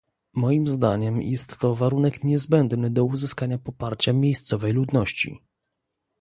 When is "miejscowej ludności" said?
4.13-5.41